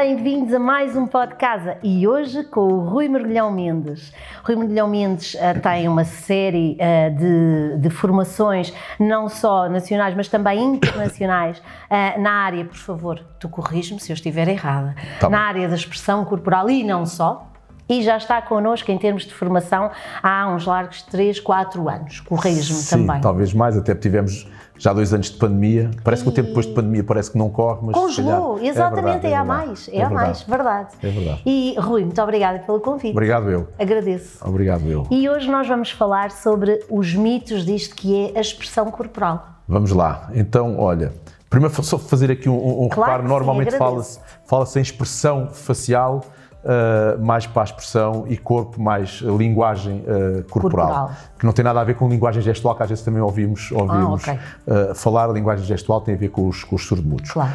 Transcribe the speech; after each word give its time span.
bem-vindos 0.00 0.54
a 0.54 0.58
mais 0.58 0.96
um 0.96 1.06
podcast 1.06 1.76
e 1.82 2.08
hoje 2.08 2.42
com 2.44 2.62
o 2.62 2.88
Rui 2.88 3.06
Mergulhão 3.06 3.52
Mendes. 3.52 4.14
Rui 4.42 4.56
Mergulhão 4.56 4.88
Mendes 4.88 5.34
uh, 5.34 5.60
tem 5.60 5.86
uma 5.86 6.04
série 6.04 6.78
uh, 6.80 7.14
de, 7.14 7.82
de, 7.82 7.90
formações, 7.90 8.72
não 8.98 9.28
só 9.28 9.68
nacionais, 9.68 10.16
mas 10.16 10.26
também 10.26 10.58
internacionais, 10.64 11.58
uh, 11.58 12.16
na 12.18 12.32
área, 12.32 12.64
por 12.64 12.78
favor, 12.78 13.22
tu 13.38 13.46
corriges-me 13.50 14.00
se 14.00 14.10
eu 14.10 14.14
estiver 14.14 14.48
errada, 14.48 14.96
tá 15.20 15.28
na 15.28 15.42
área 15.42 15.68
da 15.68 15.74
expressão 15.74 16.24
corporal 16.24 16.70
e 16.70 16.82
não 16.82 17.04
só, 17.04 17.49
e 17.90 18.02
já 18.02 18.16
está 18.16 18.40
connosco 18.40 18.90
em 18.90 18.96
termos 18.96 19.24
de 19.24 19.34
formação 19.34 19.90
há 20.22 20.48
uns 20.48 20.64
largos 20.64 21.02
3, 21.02 21.40
4 21.40 21.88
anos. 21.88 22.20
Corrige-me 22.20 22.82
também. 22.84 23.20
Talvez 23.20 23.52
mais, 23.52 23.76
até 23.76 23.94
tivemos 23.94 24.46
já 24.78 24.92
dois 24.92 25.12
anos 25.12 25.30
de 25.30 25.36
pandemia. 25.36 25.90
Parece 26.04 26.22
e... 26.22 26.24
que 26.24 26.30
o 26.30 26.32
tempo 26.32 26.48
depois 26.48 26.66
de 26.66 26.72
pandemia 26.72 27.02
parece 27.02 27.32
que 27.32 27.36
não 27.36 27.50
corre, 27.50 27.80
mas. 27.82 27.94
Congelou, 27.94 28.54
calhar, 28.54 28.70
exatamente, 28.70 28.98
é, 28.98 29.02
verdade, 29.02 29.26
é, 29.26 29.30
é 29.30 29.36
a 29.36 29.44
mais. 29.44 29.88
É, 29.88 29.96
é 29.96 30.02
a 30.04 30.10
mais, 30.10 30.42
verdade. 30.42 30.88
É 31.02 31.08
verdade. 31.08 31.42
E 31.44 31.74
Rui, 31.78 32.04
muito 32.04 32.22
obrigada 32.22 32.60
pelo 32.60 32.80
convite. 32.80 33.10
Obrigado 33.10 33.50
eu. 33.50 33.68
Agradeço. 33.78 34.38
Obrigado 34.46 34.86
eu. 34.86 35.06
E 35.10 35.28
hoje 35.28 35.50
nós 35.50 35.66
vamos 35.66 35.90
falar 35.90 36.30
sobre 36.30 36.80
os 36.88 37.12
mitos 37.14 37.64
disto 37.64 37.96
que 37.96 38.32
é 38.32 38.38
a 38.38 38.40
expressão 38.40 38.90
corporal. 38.90 39.44
Vamos 39.66 39.90
lá. 39.90 40.30
Então, 40.32 40.78
olha. 40.78 41.12
Primeiro, 41.48 41.82
só 41.82 41.98
fazer 41.98 42.30
aqui 42.30 42.48
um, 42.48 42.84
um 42.84 42.88
claro 42.88 43.10
reparo. 43.10 43.28
Normalmente 43.28 43.76
fala-se 43.76 44.20
fala 44.46 44.64
em 44.76 44.80
expressão 44.80 45.48
facial 45.48 46.22
uh, 46.64 47.22
mais 47.22 47.46
para 47.46 47.62
a 47.62 47.64
expressão 47.64 48.24
e 48.28 48.36
corpo 48.36 48.80
mais 48.80 49.20
linguagem 49.20 50.00
uh, 50.00 50.42
corporal, 50.44 50.88
corporal, 50.88 51.10
que 51.38 51.46
não 51.46 51.52
tem 51.52 51.64
nada 51.64 51.80
a 51.80 51.84
ver 51.84 51.94
com 51.94 52.08
linguagem 52.08 52.42
gestual, 52.42 52.74
que 52.74 52.82
às 52.82 52.88
vezes 52.88 53.04
também 53.04 53.20
ouvimos, 53.20 53.70
ouvimos 53.72 54.28
ah, 54.28 54.32
okay. 54.32 54.90
uh, 54.90 54.94
falar. 54.94 55.30
A 55.30 55.32
linguagem 55.32 55.64
gestual 55.64 56.00
tem 56.00 56.14
a 56.14 56.18
ver 56.18 56.30
com 56.30 56.48
os, 56.48 56.64
com 56.64 56.76
os 56.76 56.86
surdo-mudos. 56.86 57.30
Claro. 57.30 57.52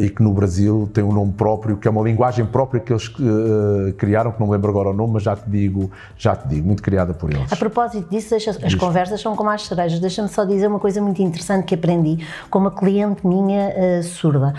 e 0.00 0.10
que 0.10 0.22
no 0.22 0.32
Brasil 0.32 0.88
tem 0.92 1.02
um 1.02 1.12
nome 1.12 1.32
próprio, 1.32 1.76
que 1.76 1.88
é 1.88 1.90
uma 1.90 2.02
linguagem 2.02 2.44
própria 2.44 2.80
que 2.80 2.92
eles 2.92 3.10
criaram, 3.96 4.32
que 4.32 4.40
não 4.40 4.46
me 4.46 4.52
lembro 4.52 4.70
agora 4.70 4.90
o 4.90 4.92
nome, 4.92 5.14
mas 5.14 5.22
já 5.22 5.34
te 5.34 5.48
digo, 5.48 5.90
já 6.16 6.36
te 6.36 6.46
digo, 6.48 6.66
muito 6.66 6.82
criada 6.82 7.14
por 7.14 7.30
eles. 7.30 7.50
A 7.52 7.56
propósito 7.56 8.08
disso, 8.10 8.34
as, 8.34 8.46
as 8.46 8.74
conversas 8.74 9.20
são 9.20 9.34
como 9.34 9.50
as 9.50 9.66
cerejas. 9.66 9.98
Deixa-me 10.00 10.28
só 10.28 10.44
dizer 10.44 10.66
uma 10.66 10.78
coisa 10.80 11.00
muito 11.00 11.22
interessante 11.22 11.64
que 11.64 11.74
aprendi 11.74 12.26
com 12.50 12.58
uma 12.58 12.70
cliente 12.70 13.26
minha 13.26 14.02
surda, 14.02 14.52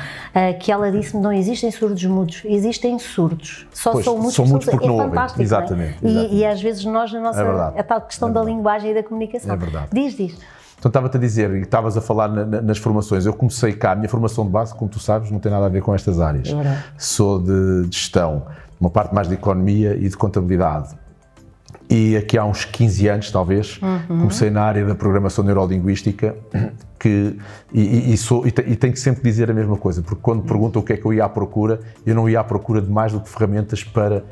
que 0.59 0.71
ela 0.71 0.91
disse-me 0.91 1.21
não 1.21 1.31
existem 1.31 1.71
surdos 1.71 2.03
mudos, 2.05 2.41
existem 2.45 2.97
surdos 2.97 3.67
só 3.85 3.91
pois, 3.91 4.03
são 4.03 4.17
muitos, 4.17 4.33
são 4.33 4.47
muitos 4.47 4.67
porque 4.67 4.85
é 4.85 4.87
não 4.87 4.97
fantástico. 4.97 5.43
Exatamente. 5.43 6.03
É? 6.03 6.09
E, 6.09 6.39
e, 6.39 6.45
às 6.45 6.59
vezes 6.59 6.83
nós, 6.85 7.13
na 7.13 7.19
nossa. 7.19 7.41
É, 7.75 7.79
a 7.79 7.83
tal 7.83 8.01
questão 8.01 8.29
é 8.29 8.31
da 8.31 8.43
linguagem 8.43 8.89
e 8.89 8.93
da 8.95 9.03
comunicação. 9.03 9.53
É 9.53 9.55
verdade. 9.55 9.87
Diz, 9.93 10.17
diz. 10.17 10.37
Então 10.79 10.89
estava-te 10.89 11.17
a 11.17 11.19
dizer, 11.19 11.51
e 11.51 11.61
estavas 11.61 11.95
a 11.95 12.01
falar 12.01 12.27
na, 12.27 12.43
na, 12.43 12.61
nas 12.63 12.79
formações, 12.79 13.27
eu 13.27 13.33
comecei 13.33 13.73
cá, 13.73 13.91
a 13.91 13.95
minha 13.95 14.09
formação 14.09 14.43
de 14.43 14.51
base, 14.51 14.73
como 14.73 14.89
tu 14.89 14.99
sabes, 14.99 15.29
não 15.29 15.39
tem 15.39 15.51
nada 15.51 15.67
a 15.67 15.69
ver 15.69 15.81
com 15.81 15.93
estas 15.93 16.19
áreas. 16.19 16.49
É 16.49 16.83
Sou 16.97 17.39
de 17.39 17.83
gestão, 17.91 18.47
uma 18.81 18.89
parte 18.89 19.13
mais 19.13 19.27
de 19.27 19.35
economia 19.35 19.95
e 19.95 20.09
de 20.09 20.17
contabilidade. 20.17 20.95
E 21.89 22.17
aqui 22.17 22.37
há 22.37 22.43
uns 22.43 22.65
15 22.65 23.07
anos, 23.07 23.31
talvez, 23.31 23.79
uhum. 23.81 24.21
comecei 24.21 24.49
na 24.49 24.63
área 24.63 24.85
da 24.85 24.95
programação 24.95 25.43
neurolinguística 25.43 26.35
que, 26.99 27.37
e, 27.71 28.13
e, 28.13 28.17
sou, 28.17 28.45
e, 28.45 28.49
e, 28.49 28.75
tenho 28.75 28.93
que 28.93 28.99
sempre 28.99 29.21
dizer 29.23 29.51
a 29.51 29.53
mesma 29.53 29.77
coisa, 29.77 30.01
porque 30.01 30.21
quando 30.21 30.43
perguntam 30.43 30.81
o 30.81 30.85
que 30.85 30.93
é 30.93 30.97
que 30.97 31.05
eu 31.05 31.13
ia 31.13 31.25
à 31.25 31.29
procura, 31.29 31.79
eu 32.05 32.15
não 32.15 32.27
ia 32.27 32.39
à 32.39 32.43
procura 32.43 32.81
de 32.81 32.89
mais 32.89 33.11
do 33.11 33.19
que 33.19 33.29
ferramentas 33.29 33.83
para 33.83 34.23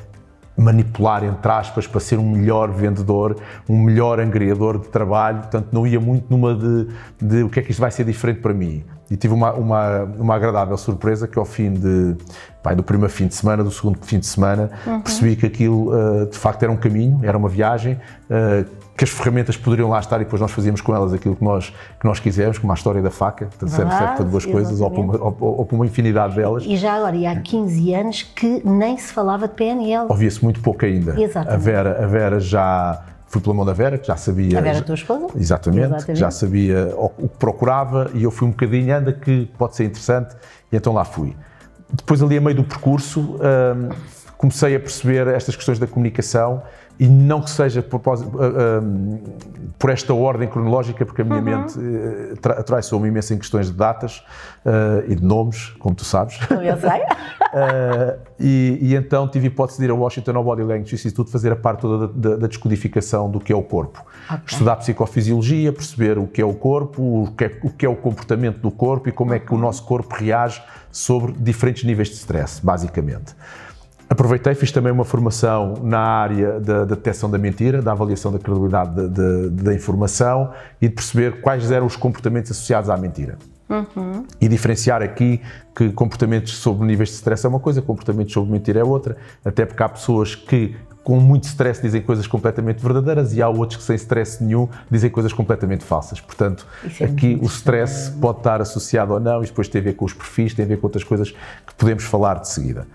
manipular, 0.57 1.23
entre 1.23 1.51
aspas, 1.51 1.87
para 1.87 1.99
ser 1.99 2.19
um 2.19 2.29
melhor 2.29 2.71
vendedor, 2.71 3.37
um 3.67 3.81
melhor 3.81 4.19
angriador 4.19 4.79
de 4.79 4.87
trabalho, 4.87 5.39
portanto 5.39 5.69
não 5.71 5.85
ia 5.85 5.99
muito 5.99 6.25
numa 6.29 6.55
de, 6.55 6.87
de 7.21 7.43
o 7.43 7.49
que 7.49 7.59
é 7.59 7.63
que 7.63 7.71
isto 7.71 7.79
vai 7.79 7.91
ser 7.91 8.03
diferente 8.03 8.39
para 8.39 8.53
mim. 8.53 8.83
E 9.09 9.17
tive 9.17 9.33
uma, 9.33 9.53
uma, 9.53 10.03
uma 10.03 10.35
agradável 10.35 10.77
surpresa 10.77 11.27
que 11.27 11.37
ao 11.37 11.45
fim 11.45 11.73
de, 11.73 12.15
pai, 12.63 12.75
do 12.75 12.81
primeiro 12.81 13.13
fim 13.13 13.27
de 13.27 13.35
semana, 13.35 13.63
do 13.63 13.69
segundo 13.69 13.99
fim 14.01 14.17
de 14.17 14.25
semana, 14.25 14.71
uhum. 14.87 15.01
percebi 15.01 15.35
que 15.35 15.45
aquilo 15.45 15.91
uh, 15.93 16.25
de 16.25 16.37
facto 16.37 16.63
era 16.63 16.71
um 16.71 16.77
caminho, 16.77 17.19
era 17.21 17.37
uma 17.37 17.49
viagem, 17.49 17.99
uh, 18.29 18.65
que 18.95 19.03
as 19.03 19.09
ferramentas 19.09 19.57
poderiam 19.57 19.89
lá 19.89 19.99
estar 19.99 20.17
e 20.17 20.23
depois 20.23 20.41
nós 20.41 20.51
fazíamos 20.51 20.79
com 20.79 20.95
elas 20.95 21.11
aquilo 21.13 21.35
que 21.35 21.43
nós, 21.43 21.73
que 21.99 22.05
nós 22.05 22.19
quisermos, 22.19 22.57
como 22.57 22.71
a 22.71 22.75
história 22.75 23.01
da 23.01 23.11
faca, 23.11 23.47
portanto, 23.47 23.69
serve, 23.69 23.91
serve 23.91 24.15
para 24.15 24.25
duas 24.25 24.45
coisas 24.45 24.79
ou 24.79 24.89
para, 24.89 25.01
uma, 25.01 25.17
ou, 25.17 25.37
ou 25.39 25.65
para, 25.65 25.75
uma, 25.75 25.85
infinidade 25.85 26.35
delas. 26.35 26.63
E 26.65 26.77
já 26.77 26.93
agora, 26.93 27.15
e 27.15 27.25
há 27.25 27.35
15 27.35 27.93
anos 27.93 28.21
que 28.21 28.61
nem 28.63 28.97
se 28.97 29.11
falava 29.11 29.47
de 29.47 29.55
PNL. 29.55 30.05
Ouvia-se 30.09 30.41
muito 30.43 30.61
pouco 30.61 30.85
ainda. 30.85 31.19
Exatamente. 31.19 31.53
A 31.53 31.57
Vera, 31.57 32.03
a 32.03 32.07
Vera 32.07 32.39
já 32.39 33.03
fui 33.25 33.41
pela 33.41 33.55
mão 33.55 33.65
da 33.65 33.73
Vera, 33.73 33.97
que 33.97 34.07
já 34.07 34.15
sabia. 34.15 34.59
A 34.59 34.61
Vera, 34.61 34.81
tua 34.81 34.95
esposa? 34.95 35.27
Exatamente, 35.35 35.87
exatamente. 35.87 36.19
já 36.19 36.29
sabia 36.31 36.93
o, 36.95 37.11
o 37.17 37.27
que 37.27 37.37
procurava 37.37 38.11
e 38.13 38.23
eu 38.23 38.31
fui 38.31 38.47
um 38.47 38.51
bocadinho, 38.51 38.95
anda 38.95 39.11
que 39.11 39.49
pode 39.57 39.75
ser 39.75 39.85
interessante, 39.85 40.35
e 40.71 40.75
então 40.75 40.93
lá 40.93 41.03
fui. 41.03 41.35
Depois, 41.93 42.21
ali 42.21 42.37
a 42.37 42.41
meio 42.41 42.55
do 42.55 42.63
percurso, 42.63 43.35
hum, 43.35 43.89
comecei 44.37 44.75
a 44.75 44.79
perceber 44.79 45.27
estas 45.27 45.55
questões 45.55 45.79
da 45.79 45.87
comunicação 45.87 46.63
e 46.99 47.07
não 47.07 47.41
que 47.41 47.49
seja 47.49 47.81
por, 47.81 48.01
uh, 48.05 48.13
uh, 48.13 49.19
por, 49.79 49.89
esta 49.89 50.13
ordem 50.13 50.47
cronológica, 50.47 51.05
porque 51.05 51.21
a 51.21 51.25
minha 51.25 51.39
uhum. 51.39 51.43
mente 51.43 51.79
uh, 51.79 52.37
tra 52.37 52.63
traiçoou-me 52.63 53.07
imenso 53.07 53.33
em 53.33 53.37
questões 53.37 53.67
de 53.67 53.73
datas 53.73 54.23
uh, 54.65 55.03
e 55.07 55.15
de 55.15 55.23
nomes, 55.23 55.69
como 55.79 55.95
tu 55.95 56.05
sabes. 56.05 56.39
Eu 56.51 56.77
sei. 56.77 57.01
uh, 57.01 58.19
e, 58.39 58.77
e, 58.81 58.95
então 58.95 59.27
tive 59.27 59.47
hipótese 59.47 59.79
de 59.79 59.85
ir 59.85 59.91
ao 59.91 59.97
Washington 59.97 60.43
Body 60.43 60.61
Language 60.61 60.93
Institute 60.93 61.31
fazer 61.31 61.51
a 61.51 61.55
parte 61.55 61.81
toda 61.81 62.07
da, 62.07 62.29
da, 62.29 62.35
da 62.37 62.47
descodificação 62.47 63.29
do 63.29 63.39
que 63.39 63.51
é 63.51 63.55
o 63.55 63.63
corpo. 63.63 64.05
Okay. 64.25 64.39
Estudar 64.45 64.75
psicofisiologia, 64.75 65.73
perceber 65.73 66.17
o 66.19 66.27
que 66.27 66.41
é 66.41 66.45
o 66.45 66.53
corpo, 66.53 67.01
o 67.01 67.31
que 67.31 67.45
é, 67.45 67.59
o 67.63 67.69
que 67.69 67.85
é 67.85 67.89
o 67.89 67.95
comportamento 67.95 68.59
do 68.59 68.69
corpo 68.69 69.09
e 69.09 69.11
como 69.11 69.33
é 69.33 69.39
que 69.39 69.53
o 69.53 69.57
nosso 69.57 69.83
corpo 69.83 70.15
reage 70.15 70.61
sobre 70.91 71.33
diferentes 71.33 71.83
níveis 71.83 72.09
de 72.09 72.15
stress, 72.15 72.63
basicamente. 72.63 73.35
Aproveitei, 74.09 74.53
fiz 74.53 74.71
também 74.71 74.91
uma 74.91 75.05
formação 75.05 75.75
na 75.81 75.99
área 75.99 76.59
da, 76.59 76.79
da 76.85 76.95
detecção 76.95 77.29
da 77.29 77.37
mentira, 77.37 77.81
da 77.81 77.91
avaliação 77.93 78.31
da 78.31 78.39
credibilidade 78.39 79.07
da 79.49 79.73
informação 79.73 80.51
e 80.81 80.87
de 80.87 80.93
perceber 80.93 81.41
quais 81.41 81.71
eram 81.71 81.85
os 81.85 81.95
comportamentos 81.95 82.51
associados 82.51 82.89
à 82.89 82.97
mentira. 82.97 83.37
Uhum. 83.69 84.25
E 84.39 84.47
diferenciar 84.47 85.01
aqui 85.01 85.41
que 85.75 85.89
comportamentos 85.91 86.57
sobre 86.57 86.85
níveis 86.85 87.09
de 87.09 87.15
stress 87.15 87.45
é 87.45 87.49
uma 87.49 87.59
coisa, 87.59 87.81
comportamentos 87.81 88.33
sobre 88.33 88.51
mentira 88.51 88.81
é 88.81 88.83
outra, 88.83 89.17
até 89.43 89.65
porque 89.65 89.81
há 89.81 89.89
pessoas 89.89 90.35
que 90.35 90.75
com 91.03 91.19
muito 91.19 91.43
stress 91.43 91.81
dizem 91.81 92.01
coisas 92.01 92.25
completamente 92.25 92.81
verdadeiras 92.81 93.33
e 93.33 93.41
há 93.41 93.49
outros 93.49 93.77
que 93.77 93.83
sem 93.83 93.95
stress 93.95 94.41
nenhum 94.41 94.69
dizem 94.89 95.09
coisas 95.09 95.33
completamente 95.33 95.83
falsas. 95.83 96.21
Portanto, 96.21 96.65
é 96.99 97.05
aqui 97.05 97.37
o 97.41 97.45
stress 97.45 98.11
pode 98.11 98.37
estar 98.37 98.61
associado 98.61 99.13
ou 99.13 99.19
não 99.19 99.43
e 99.43 99.45
depois 99.45 99.67
tem 99.67 99.81
a 99.81 99.83
ver 99.83 99.93
com 99.93 100.05
os 100.05 100.13
perfis, 100.13 100.53
tem 100.53 100.63
a 100.63 100.67
ver 100.67 100.77
com 100.77 100.87
outras 100.87 101.03
coisas 101.03 101.31
que 101.31 101.75
podemos 101.77 102.03
falar 102.03 102.35
de 102.35 102.47
seguida. 102.47 102.87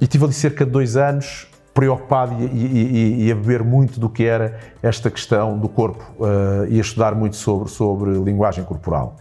e 0.00 0.06
tive 0.06 0.24
ali 0.24 0.32
cerca 0.32 0.64
de 0.64 0.70
dois 0.70 0.96
anos 0.96 1.46
preocupado 1.74 2.34
e, 2.42 2.46
e, 2.46 3.26
e, 3.26 3.32
a 3.32 3.34
beber 3.34 3.62
muito 3.62 4.00
do 4.00 4.08
que 4.08 4.24
era 4.24 4.58
esta 4.82 5.08
questão 5.10 5.56
do 5.56 5.68
corpo 5.68 6.04
uh, 6.18 6.66
e 6.68 6.78
a 6.78 6.80
estudar 6.80 7.14
muito 7.14 7.36
sobre, 7.36 7.70
sobre 7.70 8.10
linguagem 8.18 8.64
corporal. 8.64 9.16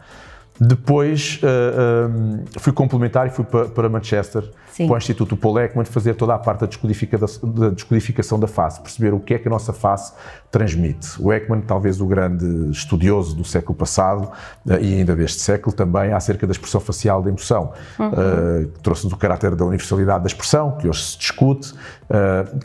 Depois 0.59 1.39
uh, 1.41 2.59
fui 2.59 2.73
complementar 2.73 3.27
e 3.27 3.29
fui 3.29 3.45
para, 3.45 3.69
para 3.69 3.87
Manchester, 3.87 4.43
Sim. 4.73 4.87
para 4.87 4.95
o 4.95 4.97
Instituto 4.97 5.37
Paul 5.37 5.57
Ekman, 5.57 5.85
fazer 5.85 6.15
toda 6.15 6.35
a 6.35 6.37
parte 6.37 6.59
da, 6.59 6.67
da 6.67 7.69
descodificação 7.69 8.37
da 8.37 8.47
face, 8.47 8.81
perceber 8.81 9.13
o 9.13 9.21
que 9.21 9.33
é 9.33 9.39
que 9.39 9.47
a 9.47 9.51
nossa 9.51 9.71
face 9.71 10.13
transmite. 10.51 11.09
O 11.19 11.31
Ekman, 11.31 11.61
talvez 11.61 12.01
o 12.01 12.05
grande 12.05 12.71
estudioso 12.71 13.35
do 13.35 13.45
século 13.45 13.77
passado 13.77 14.29
uh, 14.65 14.73
e 14.81 14.95
ainda 14.95 15.15
deste 15.15 15.39
século, 15.39 15.73
também 15.73 16.11
acerca 16.11 16.45
da 16.45 16.51
expressão 16.51 16.81
facial 16.81 17.21
da 17.21 17.29
emoção. 17.29 17.71
Uhum. 17.97 18.09
Uh, 18.09 18.67
Trouxe-nos 18.83 19.13
o 19.13 19.17
caráter 19.17 19.55
da 19.55 19.63
universalidade 19.63 20.23
da 20.23 20.27
expressão, 20.27 20.77
que 20.77 20.89
hoje 20.89 21.03
se 21.03 21.17
discute, 21.17 21.73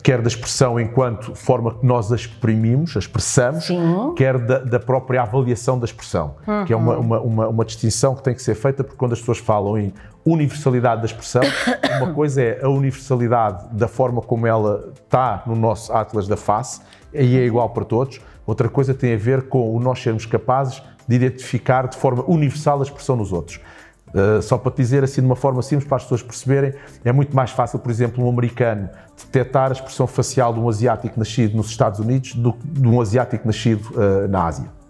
quer 0.02 0.22
da 0.22 0.28
expressão 0.28 0.80
enquanto 0.80 1.34
forma 1.34 1.74
que 1.74 1.86
nós 1.86 2.10
a 2.10 2.16
exprimimos, 2.16 2.96
a 2.96 2.98
expressamos, 2.98 3.66
Sim. 3.66 4.14
quer 4.16 4.38
da, 4.38 4.58
da, 4.58 4.80
própria 4.80 5.22
avaliação 5.22 5.78
da 5.78 5.84
expressão, 5.84 6.36
uhum. 6.46 6.64
que 6.64 6.72
é 6.72 6.76
uma, 6.76 6.96
uma, 6.96 7.20
uma, 7.20 7.48
uma 7.48 7.64
distinção 7.64 7.83
distinção 7.84 8.14
que 8.14 8.22
tem 8.22 8.34
que 8.34 8.42
ser 8.42 8.54
feita, 8.54 8.82
porque 8.82 8.96
quando 8.96 9.12
as 9.12 9.20
pessoas 9.20 9.38
falam 9.38 9.76
em 9.78 9.92
universalidade 10.24 11.02
da 11.02 11.06
expressão, 11.06 11.42
uma 12.00 12.12
coisa 12.12 12.42
é 12.42 12.64
a 12.64 12.68
universalidade 12.68 13.66
da 13.72 13.88
forma 13.88 14.22
como 14.22 14.46
ela 14.46 14.92
está 14.94 15.42
no 15.46 15.54
nosso 15.54 15.92
Atlas 15.92 16.26
da 16.26 16.36
face, 16.36 16.80
e 17.12 17.36
é 17.36 17.44
igual 17.44 17.70
para 17.70 17.84
todos. 17.84 18.20
Outra 18.46 18.68
coisa 18.68 18.92
tem 18.92 19.14
a 19.14 19.16
ver 19.16 19.48
com 19.48 19.74
o 19.74 19.80
nós 19.80 20.02
sermos 20.02 20.26
capazes 20.26 20.82
de 21.06 21.16
identificar 21.16 21.86
de 21.88 21.96
forma 21.96 22.24
universal 22.26 22.80
a 22.80 22.82
expressão 22.82 23.16
nos 23.16 23.32
outros. 23.32 23.60
Uh, 24.08 24.40
só 24.40 24.56
para 24.56 24.70
te 24.70 24.76
dizer 24.76 25.02
assim 25.02 25.20
de 25.20 25.26
uma 25.26 25.34
forma 25.34 25.60
simples 25.60 25.88
para 25.88 25.96
as 25.96 26.04
pessoas 26.04 26.22
perceberem, 26.22 26.72
é 27.04 27.10
muito 27.10 27.34
mais 27.34 27.50
fácil, 27.50 27.80
por 27.80 27.90
exemplo, 27.90 28.24
um 28.24 28.28
americano 28.28 28.88
detectar 29.16 29.70
a 29.70 29.72
expressão 29.72 30.06
facial 30.06 30.54
de 30.54 30.60
um 30.60 30.68
asiático 30.68 31.18
nascido 31.18 31.56
nos 31.56 31.66
Estados 31.68 31.98
Unidos 31.98 32.34
do 32.34 32.52
que 32.52 32.66
de 32.66 32.86
um 32.86 33.00
asiático 33.00 33.44
nascido 33.44 33.82
uh, 33.90 34.28
na 34.28 34.46
Ásia. 34.46 34.83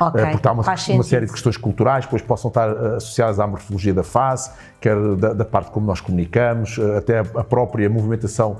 Okay. 0.00 0.22
Eh, 0.22 0.30
porque 0.30 0.48
há 0.48 0.52
uma, 0.52 0.62
uma 0.62 1.02
série 1.02 1.26
de 1.26 1.32
questões 1.32 1.56
culturais, 1.56 2.04
depois 2.04 2.22
possam 2.22 2.48
estar 2.48 2.68
eh, 2.68 2.96
associadas 2.96 3.40
à 3.40 3.46
morfologia 3.46 3.92
da 3.92 4.04
face, 4.04 4.50
quer 4.80 4.96
da, 5.16 5.32
da 5.32 5.44
parte 5.44 5.70
como 5.70 5.86
nós 5.86 6.00
comunicamos, 6.00 6.78
eh, 6.78 6.98
até 6.98 7.18
a 7.18 7.44
própria 7.44 7.88
movimentação 7.90 8.56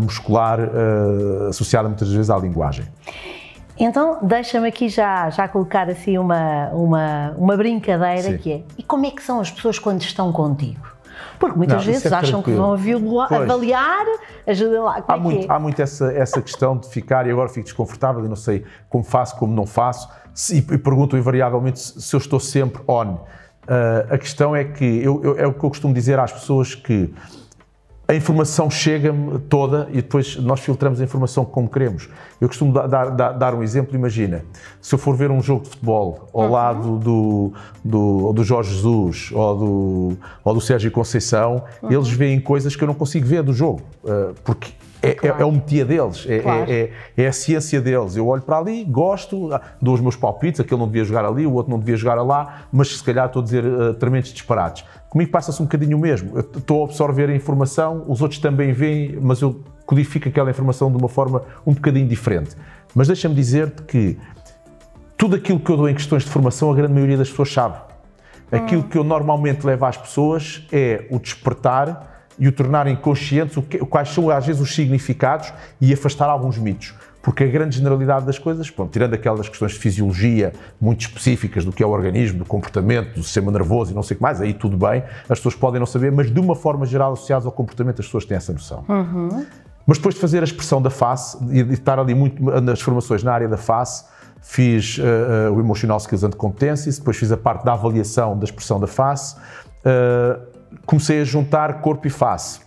muscular 0.00 0.58
associada 1.48 1.88
muitas 1.88 2.10
vezes 2.12 2.30
à 2.30 2.36
linguagem. 2.36 2.86
Então, 3.78 4.18
deixa-me 4.22 4.68
aqui 4.68 4.88
já, 4.88 5.28
já 5.30 5.48
colocar 5.48 5.88
assim 5.88 6.16
uma, 6.16 6.68
uma, 6.68 7.34
uma 7.36 7.56
brincadeira 7.56 8.30
Sim. 8.30 8.38
que 8.38 8.52
é, 8.52 8.62
e 8.78 8.82
como 8.82 9.06
é 9.06 9.10
que 9.10 9.22
são 9.22 9.40
as 9.40 9.50
pessoas 9.50 9.78
quando 9.78 10.02
estão 10.02 10.30
contigo? 10.32 10.94
Porque 11.38 11.56
muitas 11.56 11.84
Não, 11.84 11.92
vezes 11.92 12.10
é 12.10 12.14
acham 12.14 12.42
que 12.42 12.52
vão 12.52 12.72
avaliar, 12.72 14.06
ajudem 14.46 14.78
lá. 14.78 15.02
Como 15.02 15.12
Há 15.12 15.16
é 15.16 15.20
muito, 15.20 15.50
é? 15.50 15.54
há 15.54 15.58
muito 15.58 15.82
essa, 15.82 16.12
essa 16.12 16.40
questão 16.40 16.76
de 16.76 16.88
ficar 16.88 17.26
e 17.26 17.30
agora 17.30 17.48
fico 17.48 17.64
desconfortável 17.64 18.24
e 18.24 18.28
não 18.28 18.36
sei 18.36 18.64
como 18.88 19.04
faço, 19.04 19.36
como 19.36 19.52
não 19.52 19.66
faço, 19.66 20.08
se, 20.34 20.58
e 20.58 20.62
pergunto 20.62 21.16
invariavelmente 21.16 21.78
se, 21.80 22.14
eu 22.14 22.18
estou 22.18 22.40
sempre 22.40 22.82
on. 22.88 23.18
Ah, 23.66 24.06
a 24.10 24.18
questão 24.18 24.54
é 24.54 24.64
que 24.64 24.84
eu, 24.84 25.22
eu- 25.24 25.38
é 25.38 25.46
o 25.46 25.52
que 25.52 25.64
eu 25.64 25.70
costumo 25.70 25.94
dizer 25.94 26.18
às 26.18 26.32
pessoas 26.32 26.74
que 26.74 27.14
a 28.06 28.14
informação 28.14 28.68
chega-me 28.70 29.38
toda 29.38 29.88
e 29.90 29.94
depois 29.96 30.36
nós 30.36 30.60
filtramos 30.60 31.00
a 31.00 31.04
informação 31.04 31.42
como 31.42 31.70
queremos. 31.70 32.06
Eu 32.38 32.48
costumo 32.48 32.70
da- 32.70 32.86
dar, 32.86 33.10
dar- 33.10 33.32
dar 33.32 33.54
um 33.54 33.62
exemplo, 33.62 33.94
imagina, 33.96 34.44
se 34.78 34.94
eu 34.94 34.98
for 34.98 35.16
ver 35.16 35.30
um 35.30 35.40
jogo 35.40 35.62
de 35.62 35.70
futebol 35.70 36.28
ao 36.34 36.50
lado 36.50 36.98
do, 36.98 37.52
do, 37.82 38.32
do 38.34 38.44
Jorge 38.44 38.74
Jesus 38.74 39.30
ou 39.32 39.56
do, 39.56 40.18
ou 40.44 40.52
do 40.52 40.60
Sérgio 40.60 40.90
Conceição, 40.90 41.64
eles 41.84 42.10
veem 42.10 42.38
coisas 42.38 42.76
que 42.76 42.84
eu 42.84 42.88
não 42.88 42.94
consigo 42.94 43.26
ver 43.26 43.42
do 43.42 43.54
jogo, 43.54 43.80
uh, 44.04 44.34
porque 44.44 44.72
é, 45.04 45.16
é- 45.28 45.34
é 45.40 45.44
o 45.44 45.52
metia 45.52 45.84
deles, 45.84 46.26
é, 46.28 46.38
Claro. 46.38 46.70
é- 46.70 46.74
é- 46.80 46.90
é 47.16 47.26
a 47.26 47.32
ciência 47.32 47.80
deles. 47.80 48.16
Eu 48.16 48.26
olho 48.26 48.42
para 48.42 48.58
ali, 48.58 48.84
gosto, 48.84 49.50
dou 49.80 49.94
os 49.94 50.00
meus 50.00 50.16
palpites, 50.16 50.60
aquele 50.60 50.80
não 50.80 50.86
devia 50.86 51.04
jogar 51.04 51.24
ali, 51.24 51.46
o 51.46 51.52
outro 51.52 51.70
não 51.70 51.78
devia 51.78 51.96
jogar 51.96 52.14
lá, 52.22 52.62
mas 52.72 52.96
se 52.96 53.02
calhar 53.04 53.26
estou 53.26 53.40
a 53.40 53.44
dizer 53.44 53.64
uh, 53.64 53.94
tremendos 53.94 54.32
disparates. 54.32 54.84
Comigo 55.08 55.30
passa-se 55.30 55.60
um 55.62 55.64
bocadinho 55.66 55.96
o 55.96 56.00
mesmo. 56.00 56.32
Eu 56.34 56.40
estou 56.40 56.82
a 56.82 56.84
absorver 56.86 57.30
a 57.30 57.34
informação, 57.34 58.04
os 58.08 58.20
outros 58.20 58.40
também 58.40 58.72
veem, 58.72 59.18
mas 59.20 59.40
eu 59.40 59.60
codifico 59.86 60.28
aquela 60.28 60.50
informação 60.50 60.90
de 60.90 60.96
uma 60.96 61.08
forma 61.08 61.42
um 61.66 61.72
bocadinho 61.72 62.08
diferente. 62.08 62.56
Mas 62.94 63.06
deixa-me 63.06 63.34
dizer-te 63.34 63.82
que 63.82 64.18
tudo 65.16 65.36
aquilo 65.36 65.60
que 65.60 65.70
eu 65.70 65.76
dou 65.76 65.88
em 65.88 65.94
questões 65.94 66.24
de 66.24 66.30
formação, 66.30 66.72
a 66.72 66.74
grande 66.74 66.92
maioria 66.94 67.16
das 67.16 67.28
pessoas 67.30 67.52
sabe. 67.52 67.76
Aquilo 68.50 68.82
que 68.84 68.96
eu 68.98 69.04
normalmente 69.04 69.64
levo 69.66 69.84
às 69.84 69.96
pessoas 69.96 70.66
é 70.72 71.06
o 71.10 71.18
despertar 71.18 72.13
e 72.38 72.48
o 72.48 72.52
tornarem 72.52 72.96
conscientes 72.96 73.56
o 73.56 73.62
que- 73.62 73.78
quais 73.78 74.08
são 74.08 74.30
às 74.30 74.46
vezes 74.46 74.60
os 74.60 74.74
significados 74.74 75.52
e 75.80 75.92
afastar 75.92 76.28
alguns 76.28 76.58
mitos. 76.58 76.94
Porque 77.22 77.44
a 77.44 77.46
grande 77.46 77.76
generalidade 77.78 78.26
das 78.26 78.38
coisas, 78.38 78.68
pronto, 78.70 78.90
tirando 78.92 79.14
aquelas 79.14 79.48
questões 79.48 79.72
de 79.72 79.78
fisiologia 79.78 80.52
muito 80.78 81.00
específicas 81.02 81.64
do 81.64 81.72
que 81.72 81.82
é 81.82 81.86
o 81.86 81.90
organismo, 81.90 82.40
do 82.40 82.44
comportamento, 82.44 83.14
do 83.14 83.22
sistema 83.22 83.50
nervoso 83.50 83.92
e 83.92 83.94
não 83.94 84.02
sei 84.02 84.14
o 84.14 84.18
que 84.18 84.22
mais, 84.22 84.42
aí 84.42 84.52
tudo 84.52 84.76
bem, 84.76 85.02
as 85.28 85.38
pessoas 85.38 85.54
podem 85.54 85.78
não 85.80 85.86
saber, 85.86 86.12
mas 86.12 86.30
de 86.30 86.38
uma 86.38 86.54
forma 86.54 86.84
geral 86.84 87.14
associadas 87.14 87.46
ao 87.46 87.52
comportamento 87.52 88.00
as 88.00 88.06
pessoas 88.06 88.26
têm 88.26 88.36
essa 88.36 88.52
noção. 88.52 88.84
Mas 89.86 89.96
depois 89.98 90.14
de 90.14 90.20
fazer 90.20 90.40
a 90.40 90.44
expressão 90.44 90.82
da 90.82 90.90
face 90.90 91.38
e 91.50 91.62
de 91.62 91.72
estar 91.74 91.98
ali 91.98 92.14
muito 92.14 92.42
nas 92.60 92.80
formações 92.82 93.22
na 93.22 93.32
área 93.32 93.48
da 93.48 93.56
face, 93.56 94.04
fiz 94.42 94.98
eh, 94.98 95.46
eh, 95.46 95.50
o 95.50 95.58
Emotional 95.60 95.96
Skills 95.98 96.24
and 96.26 96.30
Competencies, 96.32 96.98
depois 96.98 97.16
fiz 97.16 97.32
a 97.32 97.36
parte 97.38 97.64
da 97.64 97.72
avaliação 97.72 98.36
da 98.38 98.44
expressão 98.44 98.78
da 98.78 98.86
face, 98.86 99.34
eh, 99.82 100.38
comecei 100.86 101.20
a 101.20 101.24
juntar 101.24 101.80
corpo 101.80 102.06
e 102.06 102.10
face. 102.10 102.60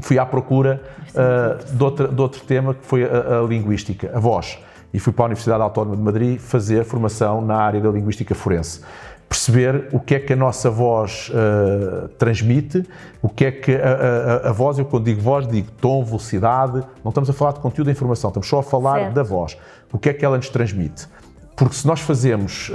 Fui 0.00 0.18
à 0.18 0.26
procura 0.26 0.82
eh, 1.14 1.64
de, 1.72 1.82
outra- 1.82 2.08
de 2.08 2.20
outro 2.20 2.40
tema 2.42 2.74
que 2.74 2.84
foi 2.84 3.04
a, 3.04 3.40
a 3.40 3.42
linguística, 3.42 4.10
a 4.14 4.18
voz. 4.20 4.58
E 4.92 4.98
fui 4.98 5.12
para 5.12 5.24
a 5.24 5.26
Universidade 5.26 5.62
Autónoma 5.62 5.96
de 5.96 6.02
Madrid 6.02 6.38
fazer 6.38 6.84
formação 6.84 7.40
na 7.40 7.56
área 7.56 7.80
da 7.80 7.90
linguística 7.90 8.34
forense 8.34 8.80
perceber 9.28 9.88
o 9.92 9.98
que 9.98 10.14
é 10.14 10.20
que 10.20 10.32
a 10.32 10.36
nossa 10.36 10.70
voz 10.70 11.32
eh, 11.34 12.08
transmite, 12.16 12.88
o 13.20 13.28
que 13.28 13.44
é 13.46 13.50
que 13.50 13.74
a, 13.74 14.44
a- 14.46 14.50
a 14.50 14.52
voz, 14.52 14.78
eu 14.78 14.84
quando 14.84 15.02
digo 15.04 15.20
voz, 15.20 15.48
digo 15.48 15.68
tom, 15.80 16.04
velocidade, 16.04 16.80
não 17.02 17.08
estamos 17.08 17.28
a 17.28 17.32
falar 17.32 17.50
de 17.54 17.58
conteúdo 17.58 17.86
da 17.86 17.92
informação, 17.92 18.28
estamos 18.30 18.46
só 18.48 18.60
a 18.60 18.62
falar 18.62 19.00
Certo. 19.00 19.14
da 19.14 19.24
voz, 19.24 19.58
o 19.92 19.98
que 19.98 20.10
é 20.10 20.12
que 20.14 20.24
ela 20.24 20.36
nos 20.36 20.48
transmite. 20.48 21.08
Porque 21.56 21.74
se 21.74 21.86
nós 21.86 22.00
fazemos 22.00 22.70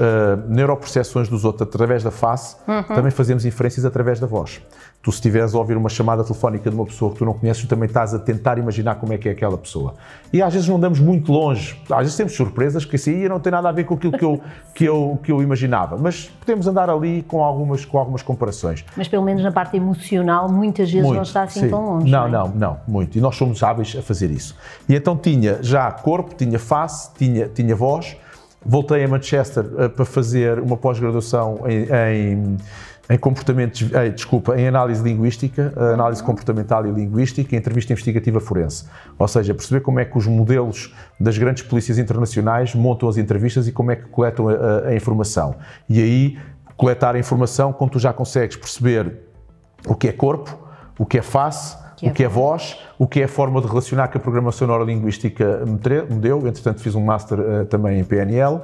neuropercepções 0.48 1.30
dos 1.30 1.45
outros 1.45 1.68
através 1.68 2.04
da 2.04 2.10
face, 2.12 2.56
também 2.88 3.12
fazemos 3.12 3.45
inferências 3.45 3.86
através 3.86 4.19
da 4.19 4.25
voz. 4.25 4.60
Tu, 5.01 5.12
se 5.12 5.18
estiveres 5.18 5.56
a 5.56 5.57
ouvir 5.57 5.75
uma 5.75 5.89
chamada 5.89 6.24
telefónica 6.24 6.69
de 6.69 6.75
uma 6.75 6.86
pessoa 6.86 7.12
que 7.12 7.18
tu 7.18 7.25
não 7.25 7.33
conheces, 7.33 7.63
tu 7.63 7.68
também 7.68 7.88
estás 7.88 8.13
a 8.13 8.19
tentar 8.19 8.60
imaginar 8.60 8.95
como 8.95 9.12
é 9.13 9.18
que 9.18 9.28
é 9.28 9.31
aquela 9.31 9.57
pessoa. 9.57 9.95
E 10.31 10.44
às 10.44 10.54
vezes 10.54 10.69
não 10.69 10.80
damos 10.80 11.00
muito 11.00 11.31
longe, 11.31 11.80
às 11.89 12.00
vezes 12.00 12.16
temos 12.16 12.33
surpresas 12.33 12.86
que 12.86 12.95
assim, 12.95 13.24
"Ih, 13.24 13.30
não 13.30 13.39
tem 13.39 13.51
nada 13.51 13.68
a 13.69 13.72
ver 13.72 13.83
com 13.83 13.95
aquilo 13.95 14.16
que 14.16 14.24
eu, 14.24 14.42
que 14.75 14.86
eu, 14.86 15.19
que 15.24 15.31
eu 15.31 15.42
imaginava. 15.42 15.98
Mas 15.98 16.30
podemos 16.39 16.68
andar 16.68 16.89
ali 16.89 17.24
com 17.24 17.44
algumas, 17.44 17.83
com 17.83 17.98
algumas 17.98 18.22
comparações. 18.22 18.86
Mas 18.95 19.07
pelo 19.07 19.24
menos 19.24 19.44
na 19.44 19.51
parte 19.51 19.75
emocional, 19.78 20.50
muitas 20.51 20.92
vezes 20.92 21.10
não 21.10 21.22
está 21.24 21.44
assim 21.44 21.62
sim. 21.62 21.69
tão 21.69 21.83
longe. 21.83 22.12
Não, 22.12 22.28
é? 22.28 22.30
não, 22.30 22.48
não, 22.50 22.78
muito. 22.88 23.18
E 23.18 23.22
nós 23.22 23.36
somos 23.36 23.62
hábeis 23.63 23.95
a 23.98 24.01
fazer 24.01 24.30
isso. 24.30 24.56
E 24.88 24.95
então 24.95 25.18
tinha 25.18 25.60
já 25.62 25.92
corpo, 25.92 26.36
tinha 26.36 26.60
face, 26.60 27.10
tinha, 27.18 27.48
tinha 27.48 27.75
voz. 27.75 28.16
Voltei 28.63 29.03
a 29.03 29.07
Manchester 29.07 29.65
eh, 29.77 29.87
para 29.89 30.05
fazer 30.05 30.59
uma 30.59 30.77
pós-graduação 30.77 31.61
em, 31.65 31.87
em, 31.89 32.57
em 33.09 33.17
comportamentos, 33.17 33.91
eh, 33.91 34.09
desculpa, 34.09 34.55
em 34.59 34.67
análise 34.67 35.01
linguística, 35.01 35.73
eh, 35.75 35.93
análise 35.93 36.21
comportamental 36.21 36.85
e 36.85 36.91
linguística 36.91 37.55
e 37.55 37.57
entrevista 37.57 37.91
investigativa 37.91 38.39
forense. 38.39 38.85
Ou 39.17 39.27
seja, 39.27 39.55
perceber 39.55 39.81
como 39.81 39.99
é 39.99 40.05
que 40.05 40.15
os 40.15 40.27
modelos 40.27 40.93
das 41.19 41.37
grandes 41.39 41.63
polícias 41.63 41.97
internacionais 41.97 42.75
montam 42.75 43.09
as 43.09 43.17
entrevistas 43.17 43.67
e 43.67 43.71
como 43.71 43.89
é 43.91 43.95
que 43.95 44.03
coletam 44.09 44.47
a- 44.47 44.89
a 44.89 44.95
informação. 44.95 45.55
E 45.89 45.99
aí, 45.99 46.37
coletar 46.77 47.15
a 47.15 47.19
informação 47.19 47.73
quando 47.73 47.91
tu 47.91 47.99
já 47.99 48.13
consegues 48.13 48.55
perceber 48.57 49.11
o 49.87 49.95
que 49.95 50.07
é 50.07 50.11
corpo, 50.11 50.55
o 50.99 51.05
que 51.05 51.17
é 51.17 51.21
face, 51.23 51.75
Que 52.01 52.07
é 52.07 52.09
o 52.09 52.13
que 52.13 52.24
é 52.24 52.27
voz, 52.27 52.77
o 52.98 53.07
que 53.07 53.21
é 53.21 53.25
a 53.25 53.27
forma 53.27 53.62
de 53.62 53.68
relacionar 53.68 54.07
que 54.07 54.18
a 54.18 54.19
programação 54.19 54.68
neurolinguística 54.68 55.63
me 55.65 56.19
deu. 56.19 56.48
Entretanto, 56.48 56.81
fiz 56.81 56.95
um 56.95 57.03
master 57.03 57.39
eh, 57.39 57.63
também 57.65 58.00
em 58.00 58.03
PNL. 58.03 58.62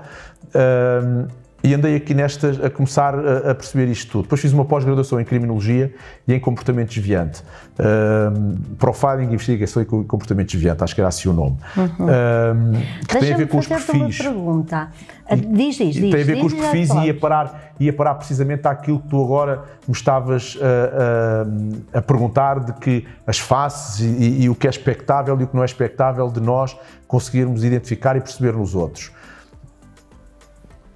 Ahm, 0.55 1.27
e 1.63 1.73
andei 1.73 1.95
aqui 1.95 2.13
nestas 2.13 2.63
a 2.63 2.69
começar 2.69 3.15
a, 3.15 3.51
a 3.51 3.55
perceber 3.55 3.87
isto 3.91 4.11
tudo. 4.11 4.23
Depois 4.23 4.39
fiz 4.39 4.53
uma 4.53 4.63
pós-graduação 4.63 5.19
em 5.19 5.25
Criminologia 5.25 5.93
e 6.27 6.33
em 6.33 6.39
Comportamento 6.39 6.89
Desviante. 6.89 7.41
Ahm, 7.79 8.55
profiling, 8.77 9.33
Investigação 9.33 9.81
e 9.81 9.85
Comportamento 9.85 10.49
Desviante, 10.51 10.83
acho 10.83 10.93
que 10.95 11.01
era 11.01 11.07
assim 11.07 11.27
o 11.29 11.33
nome. 11.33 11.57
Ahm, 11.75 12.73
que 13.07 13.17
tem 13.17 13.29
a 13.29 13.31
Uhum. 13.31 13.37
Ver 13.37 13.47
com 13.47 13.57
os 13.57 13.67
uma 13.67 13.75
perfis. 13.77 14.17
pergunta. 14.19 14.89
Ah, 15.29 15.35
Diz, 15.35 15.75
diz, 15.75 15.95
diz. 15.95 16.11
Tem 16.11 16.21
a 16.21 16.25
ver 16.25 16.33
diz 16.35 16.39
com 16.41 16.45
os 16.47 16.53
perfis 16.53 16.89
e 16.91 17.05
ia 17.07 17.13
parar, 17.13 17.73
ia 17.79 17.91
parar 17.91 18.15
precisamente 18.15 18.65
àquilo 18.67 18.99
que 18.99 19.07
tu 19.09 19.21
agora 19.23 19.63
me 19.87 19.93
estavas 19.93 20.57
a, 20.61 21.93
a- 21.93 21.97
a 21.99 22.01
perguntar 22.01 22.59
de 22.61 22.73
que 22.73 23.05
as 23.25 23.37
faces 23.39 23.99
e, 23.99 24.05
e- 24.05 24.43
e 24.43 24.49
o 24.49 24.55
que 24.55 24.67
é 24.67 24.69
expectável 24.69 25.37
e 25.39 25.43
o 25.43 25.47
que 25.47 25.55
não 25.55 25.63
é 25.63 25.65
expectável 25.65 26.29
de 26.29 26.39
nós 26.39 26.77
conseguirmos 27.07 27.63
identificar 27.63 28.15
e 28.15 28.21
perceber 28.21 28.53
nos 28.53 28.73
outros. 28.73 29.11